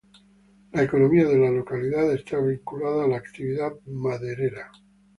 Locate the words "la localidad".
1.37-2.11